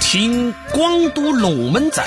[0.00, 2.04] 听广都龙门阵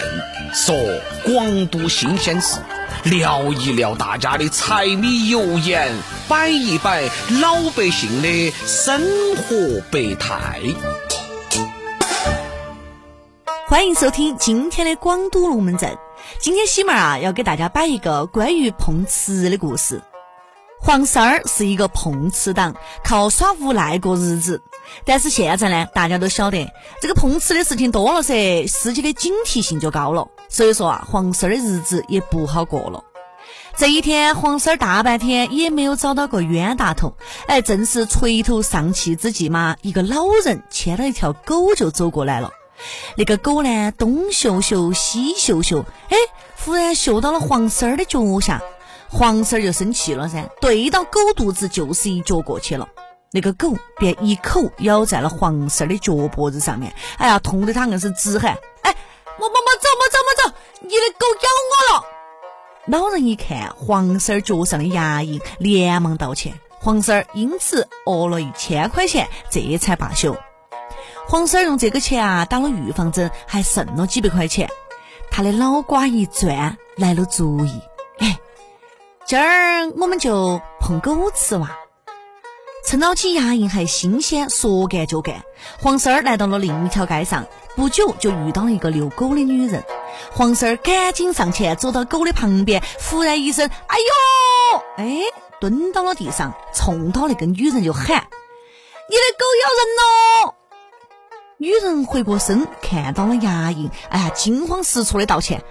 [0.53, 0.75] 说
[1.23, 2.59] 广都新鲜事，
[3.03, 5.91] 聊一聊大家的柴米油盐，
[6.27, 7.03] 摆一摆
[7.41, 9.01] 老百姓的生
[9.35, 10.59] 活百态。
[13.67, 15.97] 欢迎收听今天的广都龙门阵。
[16.39, 20.01] 今天喜妹啊，要给大家摆一个关于碰瓷的故事。
[20.85, 22.75] 黄三儿是一个碰瓷党，
[23.05, 24.61] 靠耍无赖过日子。
[25.05, 26.69] 但是现在呢，大家都晓得
[27.01, 30.27] 这个碰瓷的事情多了噻，司机的警惕性就高了。
[30.49, 33.01] 所以说啊，黄三儿的日子也不好过了。
[33.77, 37.15] 这一天，黄三儿大半天也没有找到个冤大头。
[37.47, 42.51] 哎，正是垂头丧气之际嘛，一个老人牵了一条狗就走过来了。
[43.15, 46.17] 那个狗呢，东嗅嗅，西嗅嗅，哎，
[46.57, 48.61] 忽然嗅到了黄三儿的脚下。
[49.13, 52.89] 黄婶儿就生气了噻，对到狗肚子就是一脚过去了，
[53.31, 58.93] 那个狗便一口咬在了黄婶儿的脚脖子上面，哎呀，痛得他硬是直喊：“哎，
[59.37, 62.05] 莫莫莫走莫走莫走，你的狗咬我了！”
[62.87, 70.35] 老人一看黄婶儿脚上的牙印，连忙道歉，黄婶儿因此讹了一千块钱，这才罢休。
[71.27, 74.67] 黄婶儿用这个钱啊打了预防针，还剩了几百块钱，
[75.29, 77.79] 他的脑瓜一转，来了主意。
[79.33, 81.71] 今儿我们就碰狗吃哇！
[82.85, 85.43] 趁到起牙印还新鲜，说干就干。
[85.81, 89.83] 黄三儿来到了另一条街上，不久就遇到了一个遛狗的女人。
[90.33, 95.23] 黄三儿赶紧上前走到狗的旁边，忽然一声“哎呦”，哎，
[95.59, 98.05] 蹲到了地上，冲到那个女人就喊
[99.09, 100.53] ：“你的狗咬人喽！”
[101.57, 105.63] 女人回过身，看到了牙印，哎呀，惊慌失措的道歉。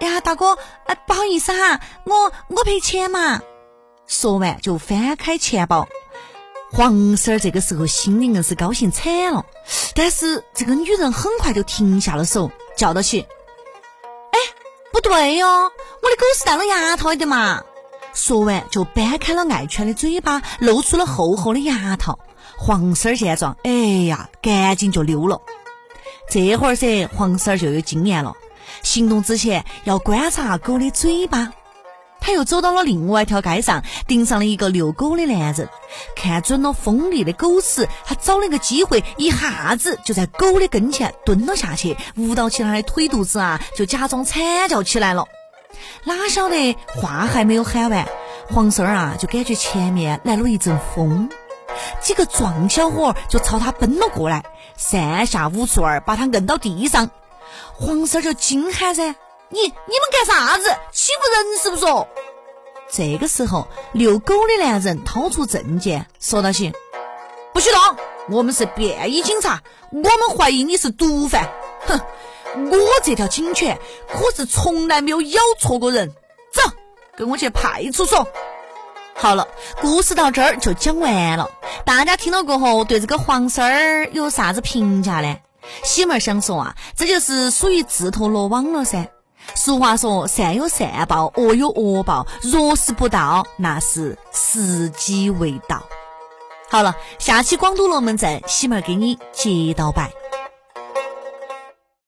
[0.00, 3.40] 哎呀，大哥，哎，不好意思哈，我我赔钱嘛。
[4.06, 5.88] 说完就翻开钱包。
[6.72, 9.46] 黄婶儿这个时候心里硬是高兴惨了，
[9.94, 13.22] 但是这个女人很快就停下了手，叫到起
[14.32, 14.38] ：“哎，
[14.92, 17.62] 不对哟，我的狗是戴了牙套的嘛。”
[18.12, 22.18] 说完就掰开了爱犬的嘴巴，露出了厚厚的牙套。
[22.58, 23.70] 黄婶儿见状，哎
[24.06, 25.40] 呀，赶紧就溜了。
[26.30, 28.34] 这会儿噻，黄婶儿就有经验了。
[28.86, 31.52] 行动之前要观察狗的嘴巴。
[32.20, 35.68] 他又走到了另外一条街上，盯上了一个遛狗的男人，
[36.14, 45.26] 看准了锋利的狗齿，他找了个机会，一下子就在狗的跟前蹲了下去，捂到起他的腿肚子啊，就假装惨叫起来了。
[46.04, 48.06] 哪晓得话还没有喊完，
[48.48, 51.28] 黄三儿啊就感觉前面来了一阵风，
[52.00, 54.44] 几个壮小伙就朝他奔了过来，
[54.76, 57.10] 三下五除二把他摁到地上。
[57.74, 59.14] 黄三儿就惊喊噻
[59.50, 59.74] ：“你你们
[60.12, 60.74] 干啥子？
[60.92, 61.86] 欺负人是不是？”
[62.90, 66.72] 这个时候，遛狗的男人掏出证件，说道：“起，
[67.52, 67.96] 不许动！
[68.28, 71.48] 我们是便衣警察，我们怀疑你是毒贩。
[71.86, 72.00] 哼，
[72.70, 73.78] 我这条警犬
[74.08, 76.12] 可是从来没有咬错过人。
[76.52, 76.62] 走，
[77.16, 78.26] 跟我去派出所。”
[79.18, 79.48] 好了，
[79.80, 81.50] 故事到这儿就讲完了。
[81.84, 85.36] 大家听了过后，对这个黄三儿有啥子评价呢？
[85.82, 89.08] 喜妹儿想说啊，这就是属于自投罗网了噻。
[89.54, 92.26] 俗话说，善有善报，恶有恶报。
[92.42, 95.82] 若是不到，那是时机未到。
[96.68, 100.10] 好了，下期广东龙门阵，喜妹给你接到摆。